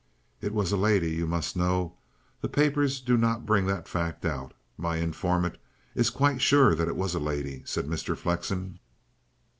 [0.41, 1.93] "It was a lady, you must know.
[2.41, 4.51] The papers do not bring that fact out.
[4.75, 5.59] My informant
[5.93, 8.17] is quite sure that it was a lady," said Mr.
[8.17, 8.79] Flexen.